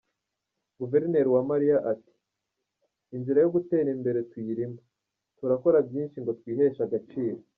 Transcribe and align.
Guverineri 0.79 1.27
Uwamariya 1.29 1.77
ati 1.91 2.13
“Inzira 3.15 3.39
yo 3.41 3.49
gutera 3.55 3.87
imbere 3.95 4.19
tuyirimo, 4.29 4.79
turakora 5.37 5.77
byinshi 5.87 6.17
ngo 6.23 6.31
twiheshe 6.39 6.81
agaciro. 6.87 7.39